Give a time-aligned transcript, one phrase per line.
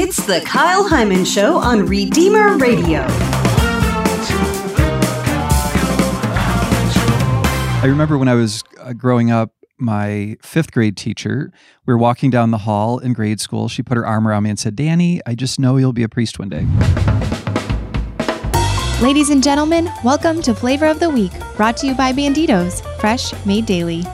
[0.00, 3.00] It's the Kyle Heimann Show on Redeemer Radio.
[7.80, 11.50] I remember when I was uh, growing up, my fifth grade teacher,
[11.84, 13.66] we were walking down the hall in grade school.
[13.66, 16.08] She put her arm around me and said, Danny, I just know you'll be a
[16.08, 16.64] priest one day.
[19.02, 23.34] Ladies and gentlemen, welcome to Flavor of the Week, brought to you by Bandidos, fresh,
[23.44, 24.04] made daily.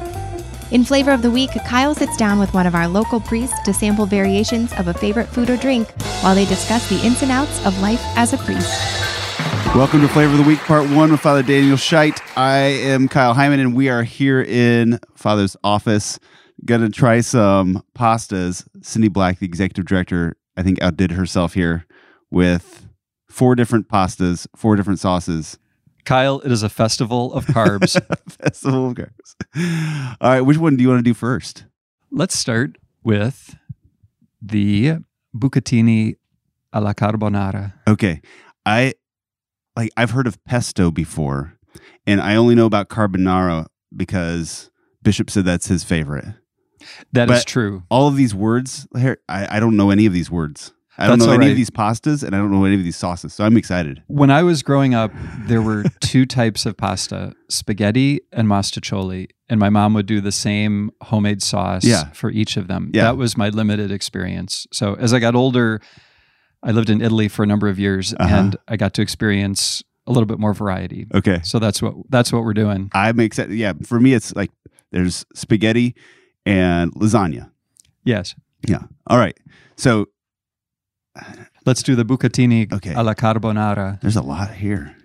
[0.74, 3.72] In Flavor of the Week, Kyle sits down with one of our local priests to
[3.72, 5.88] sample variations of a favorite food or drink
[6.20, 8.68] while they discuss the ins and outs of life as a priest.
[9.76, 12.20] Welcome to Flavor of the Week, Part One with Father Daniel Scheidt.
[12.36, 16.18] I am Kyle Heimann, and we are here in Father's office.
[16.64, 18.66] Gonna try some pastas.
[18.82, 21.86] Cindy Black, the executive director, I think outdid herself here
[22.32, 22.88] with
[23.28, 25.56] four different pastas, four different sauces.
[26.04, 27.92] Kyle, it is a festival of carbs.
[28.42, 30.16] Festival of carbs.
[30.20, 31.64] All right, which one do you want to do first?
[32.10, 33.56] Let's start with
[34.42, 34.98] the
[35.36, 36.16] bucatini
[36.72, 37.72] alla carbonara.
[37.88, 38.20] Okay,
[38.66, 38.94] I
[39.76, 41.58] like I've heard of pesto before,
[42.06, 43.66] and I only know about carbonara
[43.96, 44.70] because
[45.02, 46.26] Bishop said that's his favorite.
[47.12, 47.82] That is But- true.
[47.90, 51.18] all of these words here I, I don't know any of these words i don't
[51.18, 51.50] That's know any right.
[51.50, 54.30] of these pastas and i don't know any of these sauces so i'm excited When
[54.30, 55.10] I was growing up,
[55.46, 59.28] there were two types of pasta spaghetti and mostaccioli.
[59.48, 62.10] And my mom would do the same homemade sauce Yeah.
[62.12, 62.90] for each of them.
[62.94, 63.04] Yeah.
[63.04, 64.66] That was my limited experience.
[64.72, 65.80] So as I got older,
[66.62, 68.34] I lived in Italy for a number of years Uh-huh.
[68.34, 71.06] and I got to experience a little bit more variety.
[71.14, 72.90] okay So that's what that's what we're doing.
[72.94, 74.50] i'm excited yeah for me it's like
[74.92, 75.94] there's spaghetti
[76.46, 77.50] and lasagna
[78.04, 78.34] Yes.
[78.68, 79.36] yeah all right
[79.76, 80.06] so
[81.66, 82.94] Let's do the bucatini Okay.
[82.94, 84.00] alla carbonara.
[84.00, 84.96] there's a lot here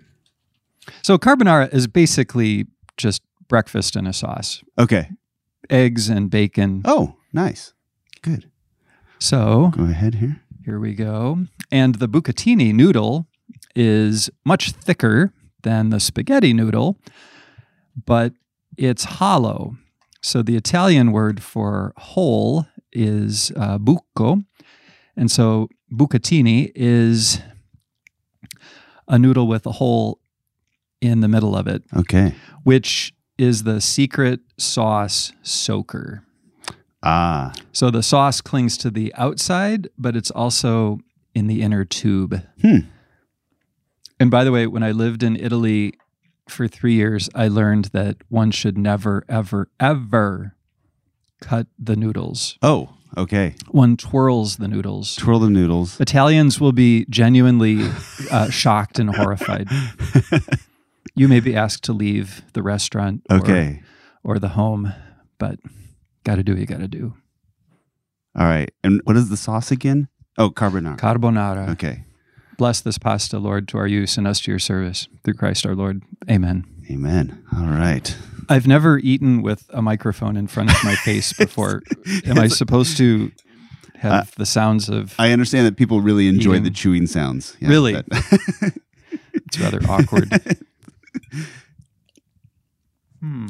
[1.02, 2.66] So carbonara is basically
[2.96, 4.62] just breakfast in a sauce.
[4.78, 5.10] okay
[5.68, 6.82] Eggs and bacon.
[6.84, 7.72] oh nice
[8.22, 8.50] good
[9.18, 11.46] So go ahead here Here we go.
[11.72, 13.26] And the bucatini noodle
[13.74, 16.96] is much thicker than the spaghetti noodle,
[18.06, 18.32] but
[18.76, 19.76] it's hollow.
[20.22, 24.44] So the Italian word for whole is uh, buco.
[25.16, 27.40] And so bucatini is
[29.08, 30.20] a noodle with a hole
[31.00, 32.34] in the middle of it, okay
[32.64, 36.22] which is the secret sauce soaker.
[37.02, 40.98] ah So the sauce clings to the outside, but it's also
[41.34, 42.42] in the inner tube.
[42.60, 42.80] Hmm.
[44.18, 45.94] And by the way, when I lived in Italy
[46.48, 50.54] for three years, I learned that one should never, ever, ever
[51.40, 52.58] cut the noodles.
[52.62, 55.16] oh okay One twirls the noodles.
[55.16, 57.80] twirl the noodles Italians will be genuinely
[58.30, 59.68] uh, shocked and horrified.
[61.16, 63.82] You may be asked to leave the restaurant or, okay
[64.22, 64.92] or the home,
[65.38, 65.58] but
[66.24, 67.14] got to do what you got to do.
[68.38, 70.08] all right and what is the sauce again
[70.38, 71.70] oh carbonara Carbonara.
[71.70, 72.04] okay
[72.58, 75.08] Bless this pasta, Lord, to our use and us to your service.
[75.24, 76.02] Through Christ our Lord.
[76.30, 76.66] Amen.
[76.90, 78.16] Amen all right
[78.48, 81.84] I've never eaten with a microphone in front of my face before.
[82.26, 83.30] Am I supposed to
[83.94, 85.14] have the sounds of.
[85.20, 86.64] I understand that people really enjoy Eating.
[86.64, 87.56] the chewing sounds.
[87.60, 87.92] Yeah, Really?
[87.92, 88.06] but-
[89.32, 90.32] It's rather awkward.
[93.20, 93.46] Hmm.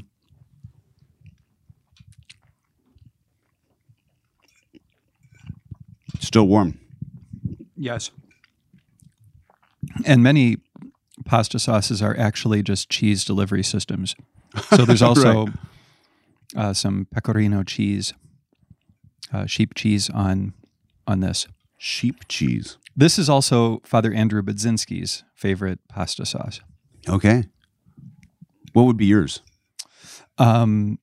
[6.19, 6.79] Still warm.
[7.77, 8.11] Yes.
[10.05, 10.59] And many
[11.31, 14.17] pasta sauces are actually just cheese delivery systems.
[14.71, 15.47] So there's also
[16.57, 18.13] uh, some pecorino cheese,
[19.33, 20.55] uh, sheep cheese on
[21.07, 21.47] on this.
[21.79, 22.79] Sheep cheese.
[22.97, 26.61] This is also Father Andrew Budzinski's favorite pasta sauce.
[27.09, 27.45] Okay.
[28.73, 29.41] What would be yours?
[30.37, 30.99] Um,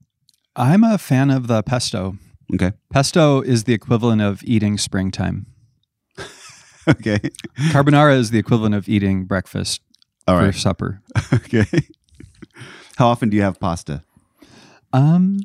[0.58, 2.18] I'm a fan of the pesto.
[2.54, 2.74] Okay.
[2.92, 5.46] Pesto is the equivalent of eating springtime.
[6.90, 7.20] Okay.
[7.74, 9.82] Carbonara is the equivalent of eating breakfast
[10.28, 11.02] All for supper.
[11.34, 11.66] Okay.
[12.98, 14.02] How often do you have pasta?
[14.94, 15.40] Um,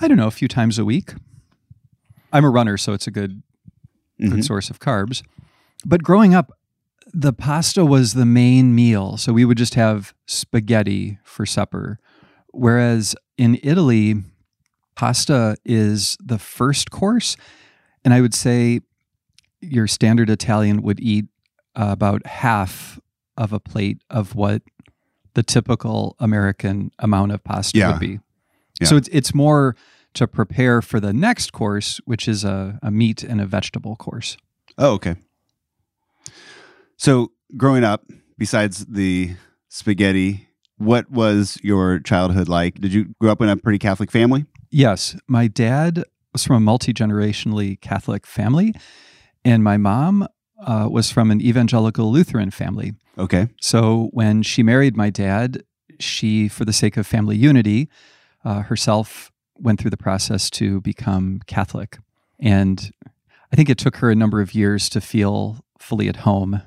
[0.00, 1.14] I don't know, a few times a week.
[2.32, 3.42] I'm a runner, so it's a good
[4.20, 4.30] Mhm.
[4.30, 5.22] good source of carbs.
[5.86, 6.50] But growing up,
[7.14, 9.16] the pasta was the main meal.
[9.16, 11.98] So we would just have spaghetti for supper.
[12.52, 14.22] Whereas in Italy,
[14.94, 17.36] pasta is the first course.
[18.04, 18.80] And I would say
[19.60, 21.26] your standard Italian would eat
[21.76, 22.98] uh, about half
[23.38, 24.60] of a plate of what
[25.34, 27.92] the typical American amount of pasta Yeah.
[27.92, 28.18] would be.
[28.80, 28.88] Yeah.
[28.88, 29.74] So it's, it's more
[30.14, 34.36] to prepare for the next course, which is a, a meat and a vegetable course.
[34.76, 35.16] Oh, okay.
[36.96, 38.04] So, growing up,
[38.36, 39.36] besides the
[39.68, 42.80] spaghetti, what was your childhood like?
[42.80, 44.44] Did you grow up in a pretty Catholic family?
[44.70, 48.74] Yes, my dad was from a multi generationally Catholic family,
[49.44, 50.26] And my mom
[50.60, 52.92] uh, was from an evangelical Lutheran family.
[53.18, 53.48] Okay.
[53.60, 55.62] So when she married my dad,
[55.98, 57.88] she, for the sake of family unity,
[58.44, 61.98] uh, herself went through the process to become Catholic.
[62.38, 62.92] And
[63.52, 66.62] I think it took her a number of years to feel fully at home,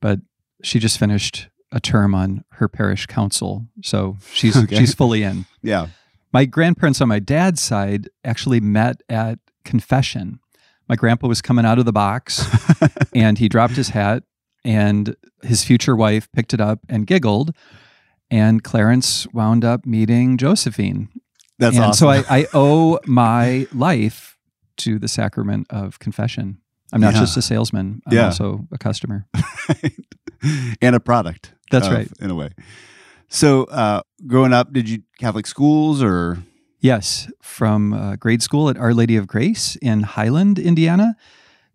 [0.00, 0.20] but
[0.62, 3.66] she just finished a term on her parish council.
[3.82, 4.76] So she's Okay.
[4.76, 5.46] she's fully in.
[5.62, 5.88] Yeah.
[6.32, 10.40] My grandparents on my dad's side actually met at confession.
[10.88, 12.44] My grandpa was coming out of the box
[13.14, 14.24] and he dropped his hat
[14.66, 17.54] and his future wife picked it up and giggled
[18.30, 21.08] and Clarence wound up meeting Josephine.
[21.58, 21.98] That's and awesome.
[21.98, 24.36] so I, I owe my life
[24.78, 26.58] to the sacrament of confession.
[26.92, 27.20] I'm not Yeah.
[27.20, 28.24] just a salesman, I'm Yeah.
[28.26, 29.26] also a customer.
[30.82, 31.52] and a product.
[31.70, 32.08] That's of- right.
[32.20, 32.50] In a way.
[33.28, 36.38] So, uh, growing up, did you Catholic schools or?
[36.80, 41.16] Yes, from uh, grade school at Our Lady of Grace in Highland, Indiana,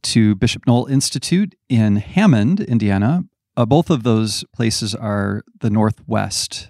[0.03, 3.24] to Bishop Noll Institute in Hammond, Indiana.
[3.57, 6.69] Uh, both of those places are the northwest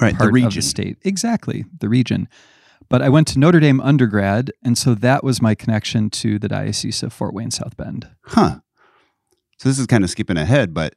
[0.00, 0.16] Right.
[0.16, 0.48] part the region.
[0.48, 0.98] of the state.
[1.02, 2.28] Exactly, the region.
[2.88, 6.48] But I went to Notre Dame undergrad, and so that was my connection to the
[6.48, 8.08] Diocese of Fort Wayne South Bend.
[8.24, 8.60] Huh.
[9.58, 10.94] So this is kind of skipping ahead, but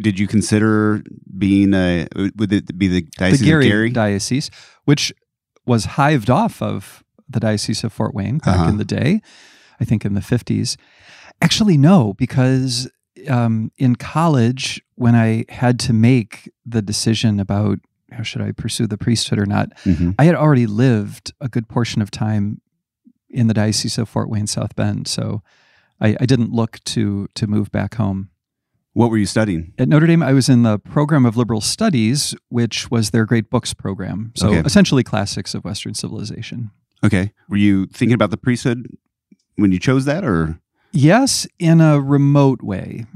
[0.00, 1.02] did you consider
[1.36, 2.06] being a?
[2.36, 3.90] Would it be the diocese the Gary, of Gary?
[3.90, 4.50] Diocese,
[4.84, 5.12] which
[5.66, 8.68] was hived off of the Diocese of Fort Wayne back Uh-huh.
[8.70, 9.20] in the day,
[9.82, 10.76] I think in the 50s.
[11.40, 12.88] Actually, no, because
[13.28, 17.78] um, in college, when I had to make the decision about
[18.12, 20.14] how should I pursue the priesthood or not, Mhm.
[20.18, 22.60] I had already lived a good portion of time
[23.28, 25.08] in the Diocese of Fort Wayne South Bend.
[25.08, 25.42] So
[26.00, 28.28] I, I didn't look to to move back home.
[28.94, 29.72] What were you studying?
[29.78, 33.48] At Notre Dame, I was in the program of liberal studies, which was their great
[33.50, 34.32] books program.
[34.36, 34.62] So Okay.
[34.66, 36.70] essentially classics of Western civilization.
[37.02, 37.32] Okay.
[37.48, 38.86] Were you thinking about the priesthood
[39.62, 40.58] when you chose that, or?
[40.92, 43.06] Yes, in a remote way.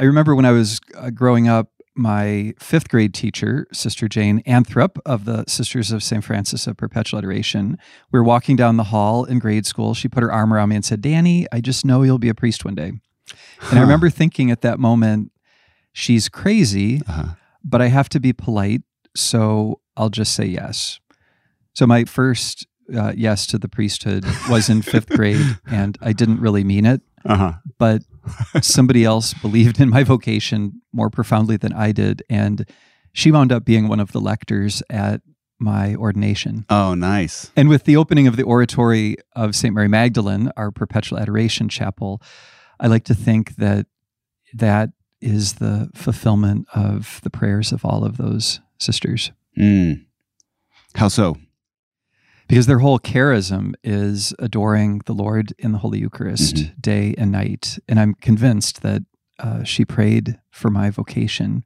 [0.00, 4.98] I remember when I was uh, growing up, my fifth grade teacher, Sister Jane Anthrop
[5.04, 6.24] of the Sisters of St.
[6.24, 7.76] Francis of Perpetual Adoration,
[8.10, 9.92] we were walking down the hall in grade school.
[9.94, 12.34] She put her arm around me and said, Danny, I just know you'll be a
[12.34, 12.92] priest one day.
[13.70, 15.30] And I remember thinking at that moment,
[15.92, 17.34] she's crazy, Uh-huh.
[17.62, 18.82] but I have to be polite,
[19.14, 21.00] so I'll just say yes.
[21.74, 26.40] So my first uh, yes to the priesthood was in fifth grade, and I didn't
[26.40, 27.54] really mean it, Uh-huh.
[27.78, 28.02] but
[28.62, 32.66] somebody else believed in my vocation more profoundly than I did, and
[33.12, 35.20] she wound up being one of the lectors at
[35.58, 36.64] my ordination.
[36.70, 37.50] Oh, nice.
[37.56, 39.74] And with the opening of the oratory of St.
[39.74, 42.22] Mary Magdalene, our perpetual adoration chapel,
[42.78, 43.86] I like to think that
[44.54, 44.90] that
[45.20, 50.06] is the fulfillment of the prayers of all of those sisters Mm.
[50.94, 51.36] How so?
[52.50, 56.82] Because their whole charism is adoring the Lord in the Holy Eucharist Mhm.
[56.82, 57.78] day and night.
[57.88, 59.02] And I'm convinced that
[59.38, 61.64] uh, she prayed for my vocation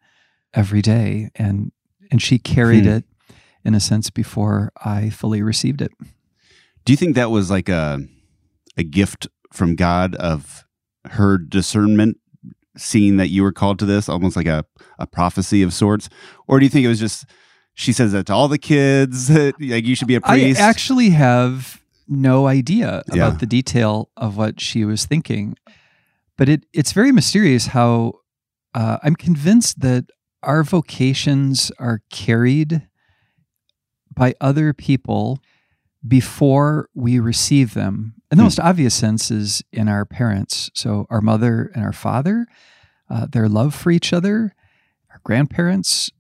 [0.52, 1.72] every day and
[2.10, 2.90] and she carried Hmm.
[2.90, 3.04] it
[3.64, 5.90] in a sense before I fully received it.
[6.84, 8.00] Do you think that was like a
[8.76, 10.64] a gift from God of
[11.12, 12.19] her discernment,
[12.76, 14.64] seeing that you were called to this, almost like a,
[14.98, 16.08] a prophecy of sorts?
[16.46, 17.25] Or do you think it was just
[17.74, 20.60] she says that to all the kids, that, like you should be a priest?
[20.60, 23.30] I actually have no idea about Yeah.
[23.38, 25.56] the detail of what she was thinking,
[26.36, 28.14] but it it's very mysterious how
[28.74, 30.04] uh, I'm convinced that
[30.43, 32.86] our vocations are carried
[34.14, 35.38] by other people
[36.06, 38.14] before we receive them.
[38.31, 38.46] And the Hmm.
[38.46, 40.70] most obvious sense is in our parents.
[40.74, 42.46] So our mother and our father,
[43.08, 44.54] uh, their love for each other,
[45.10, 46.10] our grandparents,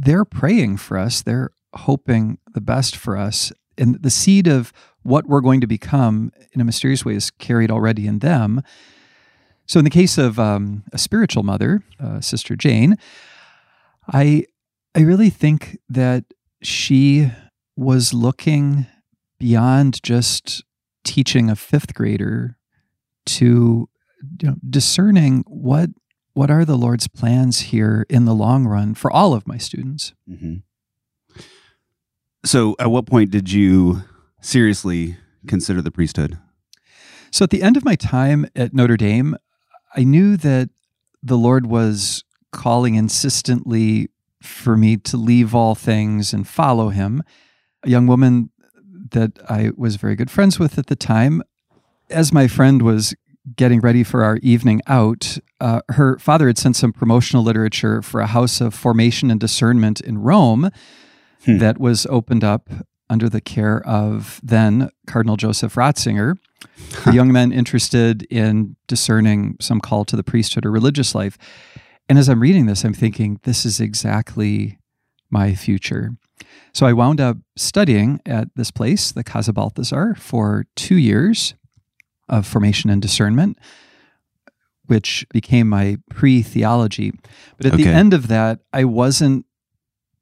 [0.00, 1.22] they're praying for us.
[1.22, 3.52] They're hoping the best for us.
[3.76, 7.70] And the seed of what we're going to become in a mysterious way is carried
[7.70, 8.62] already in them.
[9.66, 12.96] So, in the case of um, a spiritual mother, uh, Sister Jane,
[14.12, 14.44] I
[14.94, 16.24] I really think that
[16.62, 17.30] she
[17.76, 18.86] was looking
[19.38, 20.64] beyond just
[21.04, 22.56] teaching a fifth grader
[23.26, 23.88] to
[24.40, 25.90] you know, discerning what
[26.34, 30.12] what are the Lord's plans here in the long run for all of my students.
[30.30, 30.62] Mhm.
[32.44, 34.02] So, at what point did you
[34.40, 35.16] seriously
[35.46, 36.38] consider the priesthood?
[37.30, 39.36] So at the end of my time at Notre Dame,
[39.94, 40.70] I knew that
[41.22, 44.08] the Lord was calling insistently
[44.42, 47.22] for me to leave all things and follow him.
[47.82, 48.50] A young woman
[49.10, 51.42] that I was very good friends with at the time,
[52.08, 53.14] as my friend was
[53.56, 58.20] getting ready for our evening out, uh, her father had sent some promotional literature for
[58.20, 60.70] a house of formation and discernment in Rome
[61.44, 61.58] Hmm.
[61.58, 62.68] that was opened up
[63.08, 66.34] under the care of then Cardinal Joseph Ratzinger.
[66.90, 71.38] for young men interested in discerning some call to the priesthood or religious life.
[72.08, 74.78] And as I'm reading this, I'm thinking, this is exactly
[75.30, 76.10] my future.
[76.74, 81.54] So I wound up studying at this place, the Casa Balthasar, for two years
[82.28, 83.58] of formation and discernment,
[84.86, 87.12] which became my pre theology.
[87.56, 89.46] But at the end of that, I wasn't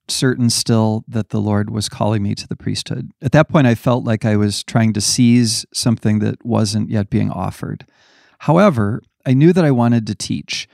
[0.09, 3.11] certain still that the Lord was calling me to the priesthood.
[3.21, 7.11] At that point, I felt like I was trying to seize something that wasn't yet
[7.11, 7.87] being offered.
[8.41, 10.69] However, I knew that I wanted to teach.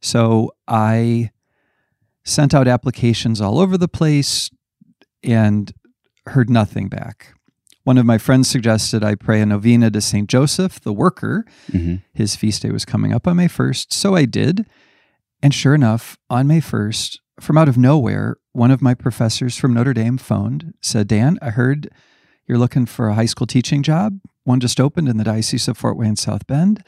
[0.00, 1.30] So I
[2.24, 4.50] sent out applications all over the place
[5.22, 5.72] and
[6.26, 7.34] heard nothing back.
[7.84, 10.28] One of my friends suggested I pray a novena to St.
[10.28, 11.44] Joseph, the worker.
[11.70, 13.86] hmm His feast day was coming up on May 1st.
[13.92, 14.66] So I did.
[15.42, 19.74] And sure enough, on May 1st, from out of nowhere, one of my professors from
[19.74, 21.88] Notre Dame phoned, said, Dan, I heard
[22.46, 24.18] you're looking for a high school teaching job.
[24.44, 26.84] One just opened in the Diocese of Fort Wayne South Bend.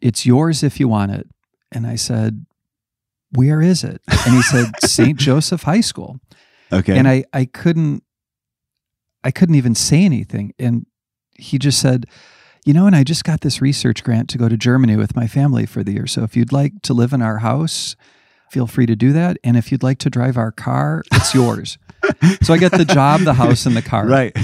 [0.00, 1.28] It's yours if you want it.
[1.70, 2.46] And I said,
[3.32, 4.00] Where is it?
[4.08, 5.18] And he said, St.
[5.18, 6.20] Joseph High School
[6.72, 6.96] Okay.
[6.96, 8.02] and I I couldn't
[9.24, 10.52] I couldn't even say anything.
[10.58, 10.86] And
[11.38, 12.06] he just said
[12.64, 15.26] you know and I just got this research grant to go to Germany with my
[15.26, 16.06] family for the year.
[16.06, 17.96] So if you'd like to live in our house
[18.50, 19.38] feel free to do that.
[19.42, 21.78] And if you'd like to drive our car it's yours.
[22.42, 24.06] So I get the job the house and the car.
[24.06, 24.36] Right.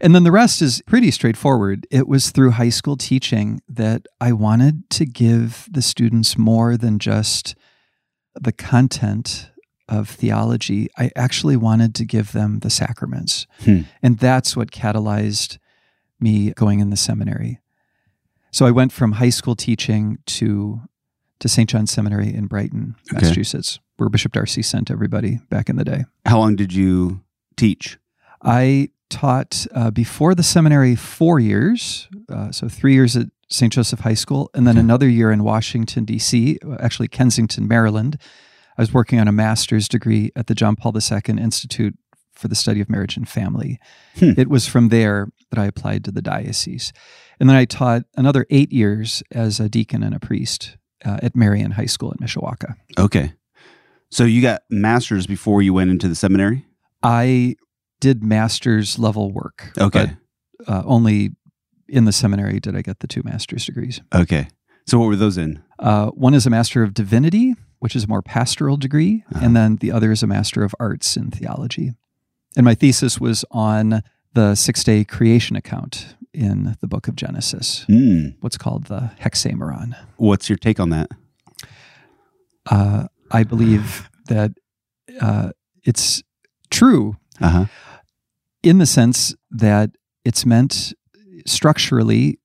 [0.00, 1.86] and then the rest is pretty straightforward.
[1.90, 6.98] It was through high school teaching that I wanted to give the students more than
[6.98, 7.54] just
[8.34, 9.50] the content
[9.98, 10.88] of theology.
[10.98, 13.46] I actually wanted to give them the sacraments.
[13.64, 13.82] Hmm.
[14.02, 15.58] And that's what catalyzed
[16.20, 17.60] me going in the seminary.
[18.50, 20.80] So I went from high school teaching to
[21.40, 21.68] to St.
[21.68, 23.22] John's Seminary in Brighton, Okay.
[23.22, 26.04] Massachusetts, where Bishop D'Arcy sent everybody back in the day.
[26.24, 27.20] How long did you
[27.56, 27.98] teach?
[28.42, 33.72] I taught uh, before the seminary four years, uh, so three years at St.
[33.72, 34.84] Joseph High School, and then Okay.
[34.84, 38.16] another year in Washington, D.C., uh, actually Kensington, Maryland.
[38.78, 41.96] I was working on a master's degree at the John Paul II Institute
[42.32, 43.78] for the Study of Marriage and Family.
[44.18, 44.32] Hmm.
[44.36, 46.92] It was from there that I applied to the diocese.
[47.38, 51.36] And then I taught another eight years as a deacon and a priest uh, at
[51.36, 52.74] Marian High School in Mishawaka.
[52.98, 53.32] Okay.
[54.10, 56.66] So you got masters before you went into the seminary?
[57.02, 57.56] I
[58.00, 59.70] did master's level work.
[59.78, 60.12] Okay.
[60.58, 61.30] but, uh, only
[61.88, 64.00] in the seminary did I get the two master's degrees.
[64.14, 64.48] okay.
[64.86, 65.62] So what were those in?
[65.78, 69.44] Uh, one is a Master of Divinity, which is a more pastoral degree, Uh-huh.
[69.44, 71.92] and then the other is a Master of Arts in Theology.
[72.56, 74.02] And my thesis was on
[74.34, 78.28] the six day creation account in the book of Genesis, Hmm.
[78.40, 79.96] what's called the Hexameron.
[80.16, 81.08] What's your take on that?
[82.70, 84.52] Uh, I believe that
[85.20, 85.50] uh,
[85.84, 86.22] it's
[86.70, 87.64] true Uh huh.
[88.62, 89.90] in the sense that
[90.24, 90.92] it's meant
[91.46, 92.38] structurally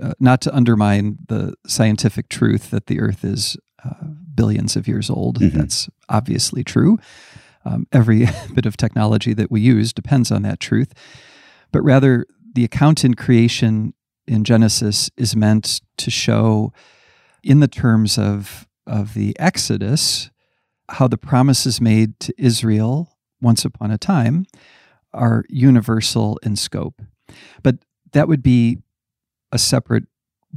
[0.00, 4.08] uh, not to undermine the scientific truth that the earth is uh,
[4.40, 5.40] billions of years old.
[5.40, 5.52] Mhm.
[5.52, 6.98] That's obviously true.
[7.64, 10.92] Um, every bit of technology that we use depends on that truth.
[11.72, 13.94] But rather, the account in creation
[14.26, 16.72] in Genesis is meant to show,
[17.42, 20.30] in the terms of, of the Exodus,
[20.90, 24.46] how the promises made to Israel once upon a time
[25.12, 27.02] are universal in scope.
[27.62, 27.76] But
[28.12, 28.78] that would be
[29.52, 30.04] a separate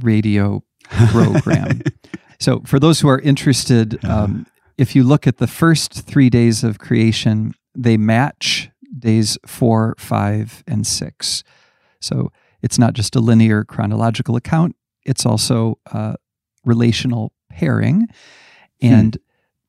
[0.00, 0.62] radio
[1.10, 1.82] program.
[2.42, 4.46] So, for those who are interested, um,
[4.76, 8.68] if you look at the first three days of creation, they match
[8.98, 11.44] days four, five, and six.
[12.00, 16.14] So, it's not just a linear chronological account, it's also uh,
[16.64, 18.08] relational pairing.
[18.80, 19.18] And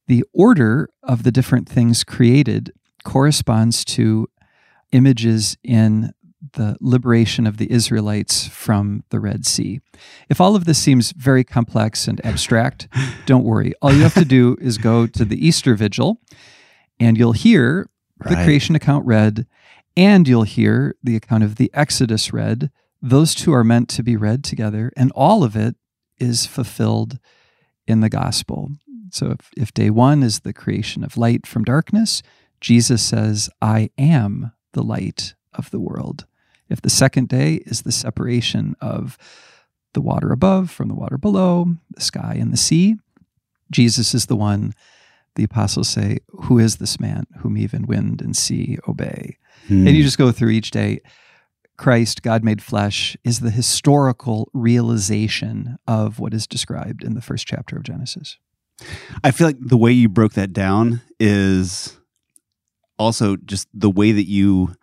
[0.07, 4.27] the order of the different things created corresponds to
[4.91, 6.11] images in
[6.53, 9.81] the liberation of the Israelites from the Red Sea.
[10.29, 12.87] If all of this seems very complex and abstract,
[13.25, 13.73] don't worry.
[13.81, 16.19] All you have to do is go to the Easter Vigil
[16.99, 19.45] and you'll hear the creation account read
[19.95, 22.71] and you'll hear the account of the Exodus read.
[23.01, 25.75] Those two are meant to be read together, and all of it
[26.17, 27.19] is fulfilled
[27.85, 28.71] in the gospel.
[29.11, 32.23] So if, if day one is the creation of light from darkness,
[32.61, 36.25] Jesus says, I am the light of the world.
[36.73, 39.17] If the second day is the separation of
[39.93, 42.95] the water above from the water below, the sky and the sea,
[43.71, 44.73] Jesus is the one
[45.35, 49.37] the apostles say, Who is this man whom even wind and sea obey?
[49.67, 49.87] Hmm.
[49.87, 51.01] And you just go through each day.
[51.77, 57.47] Christ, God made flesh, is the historical realization of what is described in the first
[57.47, 58.37] chapter of Genesis.
[59.23, 61.97] I feel like the way you broke that down is
[62.99, 64.75] also just the way that you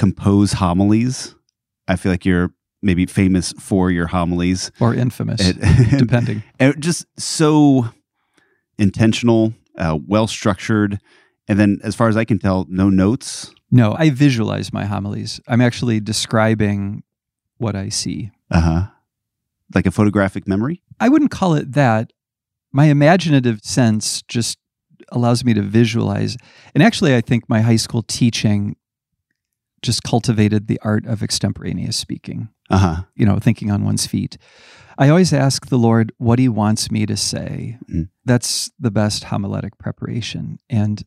[0.00, 1.34] compose homilies.
[1.86, 2.50] I feel like you're
[2.82, 4.70] maybe famous for your homilies.
[4.80, 6.42] or infamous, It- depending.
[6.58, 7.88] and just so
[8.78, 10.98] intentional, uh, well structured,
[11.48, 13.52] and then as far as I can tell, no notes.
[13.70, 15.40] No, I visualize my homilies.
[15.46, 17.02] I'm actually describing
[17.58, 18.30] what I see.
[18.50, 18.86] Uh huh.
[19.74, 20.82] Like a photographic memory.
[20.98, 22.12] I wouldn't call it that.
[22.72, 24.58] My imaginative sense just
[25.12, 26.36] allows me to visualize.
[26.74, 28.76] And actually, I think my high school teaching
[29.82, 32.96] just cultivated the art of extemporaneous speaking, Uh huh.
[33.14, 34.36] you know, thinking on one's feet.
[34.98, 37.78] I always ask the Lord what he wants me to say.
[37.90, 38.10] Mm.
[38.26, 40.58] That's the best homiletic preparation.
[40.68, 41.02] And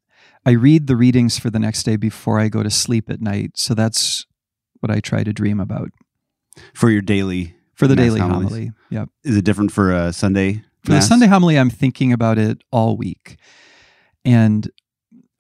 [0.46, 3.52] I read the readings for the next day before I go to sleep at night.
[3.58, 4.26] So that's
[4.80, 5.92] what I try to dream about
[6.74, 8.50] For your daily, for the Mass daily homilies.
[8.50, 8.72] homily.
[8.90, 9.10] Yep.
[9.24, 10.64] is it different for a Sunday?
[10.84, 13.38] For the Sunday homily, I'm thinking about it all week.
[14.26, 14.70] And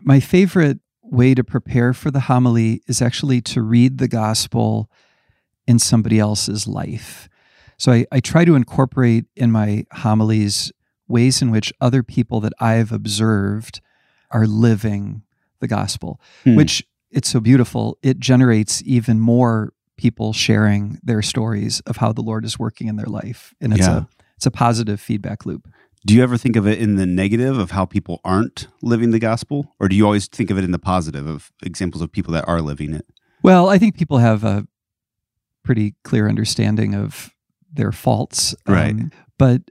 [0.01, 0.79] my favorite
[1.13, 4.89] way to prepare for the homily is actually to read the gospel
[5.67, 7.29] in somebody else's life.
[7.77, 10.71] So I, I try to incorporate in my homilies
[11.07, 13.79] ways in which other people that I've observed
[14.31, 15.21] are living
[15.59, 16.55] the gospel, Hmm.
[16.55, 17.97] which it's so beautiful.
[18.01, 22.95] It generates even more people sharing their stories of how the Lord is working in
[22.95, 23.53] their life.
[23.61, 23.97] And it's Yeah.
[23.99, 25.69] a it's a positive feedback loop.
[26.05, 29.19] Do you ever think of it in the negative of how people aren't living the
[29.19, 32.33] gospel, or do you always think of it in the positive of examples of people
[32.33, 33.05] that are living it?
[33.41, 34.67] Well, I think people have a
[35.63, 37.33] pretty clear understanding of
[37.71, 38.53] their faults.
[38.67, 38.95] Um, Right.
[39.37, 39.61] but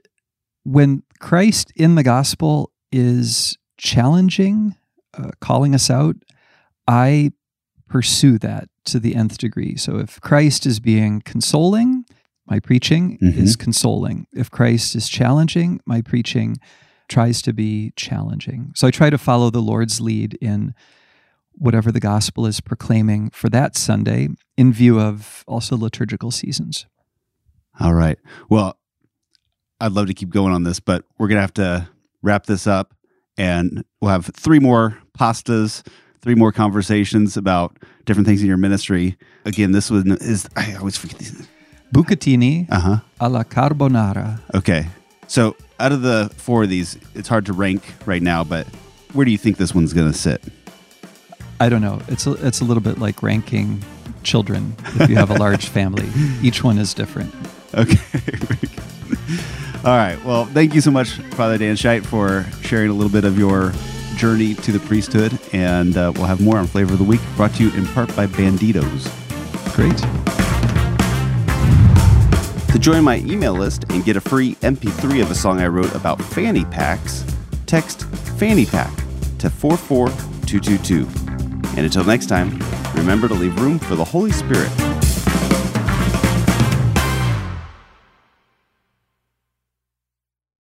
[0.63, 4.75] when Christ in the gospel is challenging,
[5.13, 6.15] uh, calling us out,
[6.87, 7.31] I
[7.87, 9.75] pursue that to the nth degree.
[9.75, 12.02] So if Christ is being consoling,
[12.47, 13.37] my preaching Mhm.
[13.37, 14.27] is consoling.
[14.33, 16.57] If Christ is challenging, my preaching
[17.09, 18.71] tries to be challenging.
[18.75, 20.73] So I try to follow the Lord's lead in
[21.55, 26.85] whatever the gospel is proclaiming for that Sunday in view of also liturgical seasons.
[27.79, 28.17] All right.
[28.49, 28.77] Well,
[29.79, 31.89] I'd love to keep going on this, but we're going to have to
[32.21, 32.93] wrap this up
[33.37, 35.85] and we'll have three more pastas,
[36.21, 39.17] three more conversations about different things in your ministry.
[39.45, 41.47] Again, this one is, I always forget these.
[41.93, 42.97] Bucatini Uh huh.
[43.21, 44.39] alla carbonara.
[44.55, 44.87] Okay.
[45.27, 48.65] So out of the four of these, it's hard to rank right now, but
[49.13, 50.41] where do you think this one's going to sit?
[51.59, 52.01] I don't know.
[52.07, 53.83] It's a, it's a little bit like ranking
[54.23, 56.07] children if you have a large family.
[56.41, 57.33] Each one is different.
[57.75, 57.99] Okay.
[59.85, 60.17] All right.
[60.25, 63.71] Well, thank you so much, Father Dan Scheidt, for sharing a little bit of your
[64.15, 65.37] journey to the priesthood.
[65.53, 68.13] And uh, we'll have more on Flavor of the Week, brought to you in part
[68.15, 69.09] by Bandidos.
[69.75, 70.42] Great.
[72.73, 75.93] To join my email list and get a free MP3 of a song I wrote
[75.93, 77.23] about fanny packs,
[77.67, 78.05] text
[78.39, 78.91] fanny pack
[79.37, 81.07] to 44222.
[81.77, 82.59] And until next time,
[82.95, 84.71] remember to leave room for the Holy Spirit.